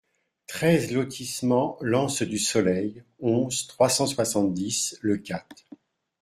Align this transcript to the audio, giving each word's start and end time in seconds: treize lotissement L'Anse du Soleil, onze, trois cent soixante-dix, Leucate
treize 0.47 0.91
lotissement 0.91 1.77
L'Anse 1.79 2.23
du 2.23 2.39
Soleil, 2.39 3.03
onze, 3.19 3.67
trois 3.67 3.87
cent 3.87 4.07
soixante-dix, 4.07 4.97
Leucate 5.03 5.67